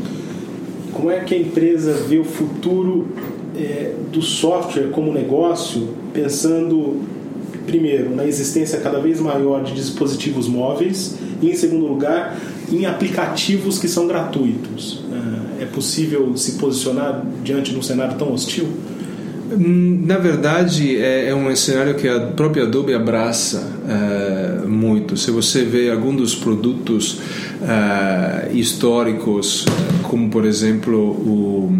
Como 0.91 1.09
é 1.09 1.19
que 1.21 1.33
a 1.33 1.37
empresa 1.37 1.93
vê 1.93 2.17
o 2.17 2.25
futuro 2.25 3.07
é, 3.55 3.93
do 4.11 4.21
software 4.21 4.89
como 4.91 5.13
negócio, 5.13 5.89
pensando 6.11 7.01
primeiro, 7.65 8.15
na 8.15 8.25
existência 8.25 8.79
cada 8.79 8.99
vez 8.99 9.19
maior 9.19 9.63
de 9.63 9.73
dispositivos 9.73 10.47
móveis 10.47 11.15
e, 11.41 11.49
em 11.49 11.55
segundo 11.55 11.85
lugar, 11.85 12.35
em 12.71 12.85
aplicativos 12.85 13.79
que 13.79 13.87
são 13.87 14.07
gratuitos. 14.07 15.03
É, 15.59 15.63
é 15.63 15.65
possível 15.65 16.35
se 16.37 16.53
posicionar 16.53 17.25
diante 17.43 17.71
de 17.71 17.77
um 17.77 17.81
cenário 17.81 18.17
tão 18.17 18.33
hostil? 18.33 18.67
Na 19.49 20.17
verdade, 20.17 20.97
é, 20.97 21.29
é, 21.29 21.35
um 21.35 21.55
cenário 21.55 21.95
que 21.95 22.07
a 22.07 22.19
própria 22.19 22.63
Adobe 22.63 22.93
abraça 22.93 23.65
é, 23.87 24.67
muito. 24.67 25.15
Se 25.15 25.31
você 25.31 25.63
vê 25.63 25.89
algum 25.89 26.13
dos 26.13 26.35
produtos 26.35 27.19
é, 27.61 28.51
históricos, 28.51 29.65
como 30.03 30.29
por 30.29 30.45
exemplo 30.45 30.97
o 30.97 31.73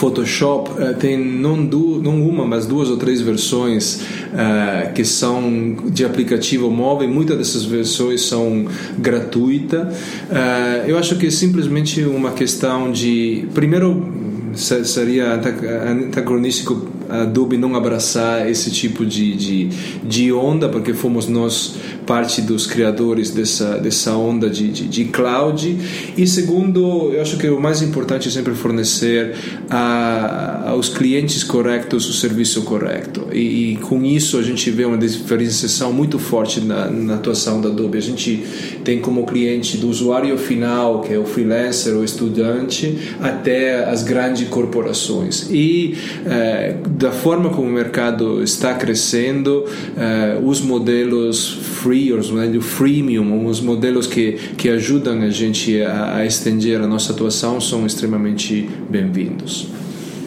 Photoshop 0.00 0.70
uh, 0.70 0.94
tem 0.94 1.22
não, 1.22 1.62
du 1.62 2.00
não 2.02 2.26
uma, 2.26 2.46
mas 2.46 2.64
duas 2.64 2.88
ou 2.88 2.96
três 2.96 3.20
versões 3.20 4.00
uh, 4.32 4.94
que 4.94 5.04
são 5.04 5.76
de 5.90 6.06
aplicativo 6.06 6.70
móvel. 6.70 7.06
Muitas 7.06 7.36
dessas 7.36 7.66
versões 7.66 8.22
são 8.22 8.64
gratuitas. 8.96 9.82
Uh, 9.90 10.88
eu 10.88 10.96
acho 10.96 11.16
que 11.16 11.26
é 11.26 11.30
simplesmente 11.30 12.02
uma 12.02 12.32
questão 12.32 12.90
de. 12.90 13.46
Primeiro, 13.52 14.10
seria 14.54 15.34
antagonístico 15.34 16.88
a 17.10 17.22
Adobe 17.22 17.56
não 17.56 17.74
abraçar 17.74 18.48
esse 18.48 18.70
tipo 18.70 19.04
de, 19.04 19.34
de, 19.36 19.68
de 20.02 20.32
onda, 20.32 20.68
porque 20.68 20.94
fomos 20.94 21.28
nós 21.28 21.74
parte 22.06 22.42
dos 22.42 22.66
criadores 22.66 23.30
dessa, 23.30 23.78
dessa 23.78 24.12
onda 24.16 24.50
de, 24.50 24.68
de, 24.68 24.88
de 24.88 25.04
cloud. 25.06 25.78
E 26.16 26.26
segundo, 26.26 27.12
eu 27.12 27.22
acho 27.22 27.36
que 27.36 27.48
o 27.48 27.60
mais 27.60 27.82
importante 27.82 28.28
é 28.28 28.30
sempre 28.30 28.54
fornecer 28.54 29.36
a, 29.70 30.70
aos 30.70 30.88
clientes 30.88 31.44
corretos 31.44 32.08
o 32.08 32.12
serviço 32.12 32.62
correto. 32.62 33.28
E, 33.32 33.72
e, 33.72 33.76
com 33.76 34.04
isso 34.04 34.38
a 34.38 34.42
gente 34.42 34.70
vê 34.70 34.84
uma 34.84 34.98
diferenciação 34.98 35.92
muito 35.92 36.18
forte 36.18 36.60
na, 36.60 36.90
na 36.90 37.14
atuação 37.14 37.60
da 37.60 37.68
Adobe. 37.68 37.98
A 37.98 38.02
gente 38.02 38.44
tem 38.84 39.00
como 39.00 39.24
cliente 39.24 39.76
do 39.76 39.88
usuário 39.88 40.36
final, 40.36 41.02
que 41.02 41.12
é 41.12 41.18
o 41.18 41.24
freelancer, 41.24 41.94
o 41.94 42.04
estudante, 42.04 42.98
até 43.20 43.84
as 43.84 44.02
grandes 44.02 44.48
corporações. 44.48 45.48
E 45.50 45.96
eh, 46.26 46.76
da 47.00 47.10
forma 47.10 47.48
como 47.48 47.66
o 47.66 47.72
mercado 47.72 48.42
está 48.42 48.74
crescendo, 48.74 49.64
eh, 49.96 50.38
os 50.44 50.60
modelos 50.60 51.48
free, 51.48 52.12
os 52.12 52.30
modelos 52.30 52.66
freemium, 52.66 53.46
os 53.46 53.58
modelos 53.58 54.06
que, 54.06 54.32
que 54.58 54.68
ajudam 54.68 55.22
a 55.22 55.30
gente 55.30 55.80
a, 55.80 56.16
a 56.16 56.26
estender 56.26 56.78
a 56.78 56.86
nossa 56.86 57.14
atuação 57.14 57.58
são 57.58 57.86
extremamente 57.86 58.68
bem-vindos. 58.90 59.68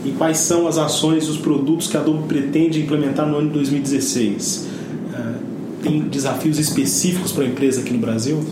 E 0.04 0.10
quais 0.14 0.38
são 0.38 0.68
as 0.68 0.80
ações, 0.80 1.30
os 1.30 1.38
produtos 1.38 1.88
que 1.88 1.96
a 1.96 2.00
Adobe 2.00 2.28
pretende 2.28 2.82
implementar 2.82 3.28
no 3.28 3.38
ano 3.38 3.50
de 3.50 3.54
2016? 3.54 4.68
Uh, 5.14 5.36
tem 5.84 6.00
desafios 6.02 6.58
específicos 6.58 7.32
para 7.32 7.44
a 7.44 7.48
empresa 7.48 7.82
aqui 7.82 7.94
no 7.94 8.00
Brasil? 8.00 8.44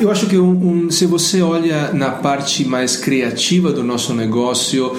Eu 0.00 0.10
acho 0.10 0.26
que 0.26 0.38
um, 0.38 0.86
um, 0.86 0.90
se 0.90 1.04
você 1.04 1.42
olha 1.42 1.92
na 1.92 2.10
parte 2.10 2.64
mais 2.64 2.96
criativa 2.96 3.70
do 3.70 3.84
nosso 3.84 4.14
negócio, 4.14 4.86
uh, 4.86 4.96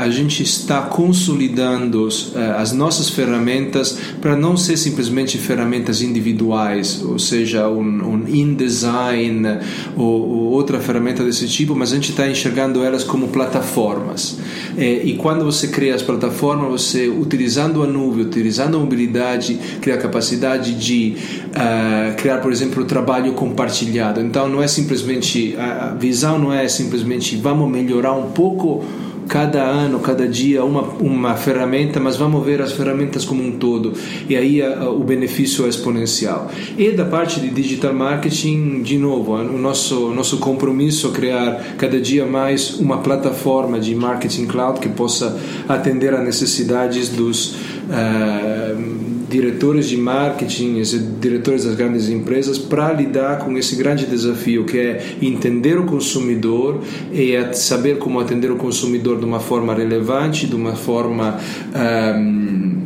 a 0.00 0.10
gente 0.10 0.42
está 0.42 0.82
consolidando 0.82 2.06
uh, 2.06 2.10
as 2.58 2.72
nossas 2.72 3.08
ferramentas 3.08 3.98
para 4.20 4.36
não 4.36 4.54
ser 4.54 4.76
simplesmente 4.76 5.38
ferramentas 5.38 6.02
individuais, 6.02 7.02
ou 7.02 7.18
seja, 7.18 7.68
um, 7.68 7.80
um 7.80 8.28
InDesign 8.28 9.60
ou, 9.96 10.04
ou, 10.04 10.42
outra 10.52 10.78
ferramenta 10.78 11.24
desse 11.24 11.48
tipo, 11.48 11.74
mas 11.74 11.90
a 11.92 11.94
gente 11.94 12.10
está 12.10 12.28
enxergando 12.28 12.84
elas 12.84 13.04
como 13.04 13.28
plataformas. 13.28 14.38
É, 14.76 15.04
e 15.04 15.16
quando 15.16 15.42
você 15.42 15.68
cria 15.68 15.94
as 15.94 16.02
plataformas, 16.02 16.82
você 16.82 17.08
utilizando 17.08 17.82
a 17.82 17.86
nuvem, 17.86 18.26
utilizando 18.26 18.76
a 18.76 18.80
mobilidade, 18.80 19.58
cria 19.80 19.94
a 19.94 19.98
capacidade 19.98 20.74
de 20.74 21.16
uh, 21.48 22.14
criar, 22.16 22.38
por 22.38 22.52
exemplo, 22.52 22.82
o 22.82 22.86
trabalho 22.86 23.32
compartilhado 23.32 24.01
então 24.20 24.48
não 24.48 24.62
é 24.62 24.68
simplesmente 24.68 25.56
a 25.56 25.94
visão 25.98 26.38
não 26.38 26.52
é 26.52 26.66
simplesmente 26.68 27.36
vamos 27.36 27.70
melhorar 27.70 28.12
um 28.12 28.30
pouco 28.32 28.84
cada 29.28 29.62
ano, 29.62 30.00
cada 30.00 30.28
dia 30.28 30.64
uma, 30.64 30.82
uma 31.00 31.34
ferramenta, 31.34 32.00
mas 32.00 32.16
vamos 32.16 32.44
ver 32.44 32.60
as 32.60 32.72
ferramentas 32.72 33.24
como 33.24 33.42
um 33.42 33.52
todo 33.52 33.92
e 34.28 34.36
aí 34.36 34.60
a, 34.60 34.80
a, 34.80 34.90
o 34.90 35.02
benefício 35.02 35.64
é 35.64 35.68
exponencial. 35.68 36.50
E 36.76 36.90
da 36.90 37.04
parte 37.04 37.40
de 37.40 37.48
digital 37.48 37.94
marketing, 37.94 38.82
de 38.82 38.98
novo, 38.98 39.34
o 39.34 39.58
nosso 39.58 40.10
nosso 40.10 40.38
compromisso 40.38 41.08
é 41.08 41.10
criar 41.12 41.74
cada 41.78 42.00
dia 42.00 42.26
mais 42.26 42.78
uma 42.78 42.98
plataforma 42.98 43.78
de 43.80 43.94
marketing 43.94 44.46
cloud 44.46 44.80
que 44.80 44.88
possa 44.88 45.38
atender 45.68 46.14
às 46.14 46.24
necessidades 46.24 47.08
dos 47.08 47.54
uh, 47.54 49.21
diretores 49.32 49.88
de 49.88 49.96
marketing, 49.96 50.82
diretores 51.18 51.64
das 51.64 51.74
grandes 51.74 52.10
empresas 52.10 52.58
para 52.58 52.92
lidar 52.92 53.38
com 53.38 53.56
esse 53.56 53.74
grande 53.76 54.04
desafio 54.04 54.66
que 54.66 54.78
é 54.78 55.16
entender 55.22 55.78
o 55.78 55.86
consumidor 55.86 56.80
e 57.10 57.32
é 57.32 57.50
saber 57.54 57.96
como 57.96 58.20
atender 58.20 58.50
o 58.50 58.56
consumidor 58.56 59.18
de 59.18 59.24
uma 59.24 59.40
forma 59.40 59.74
relevante, 59.74 60.46
de 60.46 60.54
uma 60.54 60.76
forma 60.76 61.40
um, 61.74 62.82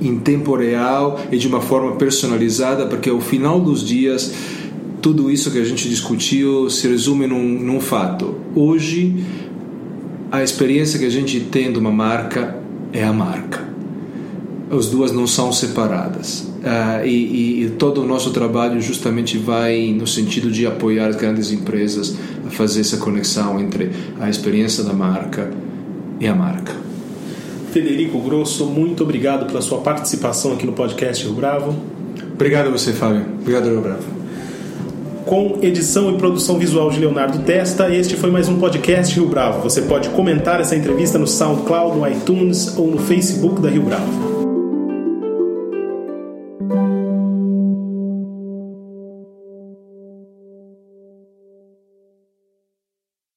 em 0.00 0.16
tempo 0.20 0.54
real 0.54 1.20
e 1.32 1.36
de 1.36 1.48
uma 1.48 1.60
forma 1.60 1.96
personalizada, 1.96 2.86
porque 2.86 3.10
ao 3.10 3.20
final 3.20 3.60
dos 3.60 3.84
dias 3.84 4.32
tudo 5.02 5.28
isso 5.28 5.50
que 5.50 5.58
a 5.58 5.64
gente 5.64 5.88
discutiu 5.88 6.70
se 6.70 6.86
resume 6.86 7.26
num, 7.26 7.42
num 7.42 7.80
fato. 7.80 8.36
Hoje, 8.54 9.24
a 10.30 10.40
experiência 10.42 11.00
que 11.00 11.04
a 11.04 11.10
gente 11.10 11.40
tem 11.40 11.72
de 11.72 11.78
uma 11.80 11.90
marca 11.90 12.56
é 12.92 13.02
a 13.02 13.12
marca 13.12 13.73
as 14.76 14.88
duas 14.88 15.12
não 15.12 15.26
são 15.26 15.52
separadas. 15.52 16.40
Uh, 16.40 17.06
e, 17.06 17.64
e, 17.64 17.70
todo 17.78 18.02
o 18.02 18.06
nosso 18.06 18.30
trabalho 18.30 18.80
justamente 18.80 19.36
vai 19.36 19.92
no 19.92 20.06
sentido 20.06 20.50
de 20.50 20.66
apoiar 20.66 21.08
as 21.08 21.16
grandes 21.16 21.52
empresas 21.52 22.16
a 22.46 22.50
fazer 22.50 22.80
essa 22.80 22.96
conexão 22.96 23.60
entre 23.60 23.90
a 24.18 24.30
experiência 24.30 24.82
da 24.82 24.92
marca 24.92 25.50
e 26.20 26.26
a 26.26 26.34
marca. 26.34 26.72
Federico 27.72 28.18
Grosso, 28.20 28.66
muito 28.66 29.02
obrigado 29.02 29.46
pela 29.46 29.60
sua 29.60 29.78
participação 29.78 30.52
aqui 30.52 30.64
no 30.64 30.72
podcast 30.72 31.24
Rio 31.24 31.34
Bravo. 31.34 31.74
Obrigado 32.32 32.68
a 32.68 32.70
você, 32.70 32.92
Fábio. 32.92 33.26
Obrigado, 33.40 33.68
Rio 33.68 33.80
Bravo. 33.80 34.04
Com 35.26 35.58
edição 35.62 36.14
e 36.14 36.18
produção 36.18 36.58
visual 36.58 36.90
de 36.90 37.00
Leonardo 37.00 37.38
Testa, 37.40 37.92
este 37.92 38.14
foi 38.14 38.30
mais 38.30 38.48
um 38.48 38.58
podcast 38.58 39.14
Rio 39.14 39.26
Bravo. 39.26 39.62
Você 39.62 39.82
pode 39.82 40.08
comentar 40.10 40.60
essa 40.60 40.76
entrevista 40.76 41.18
no 41.18 41.26
SoundCloud, 41.26 41.98
no 41.98 42.08
iTunes 42.08 42.76
ou 42.76 42.88
no 42.88 42.98
Facebook 42.98 43.60
da 43.60 43.70
Rio 43.70 43.82
Bravo. 43.82 44.33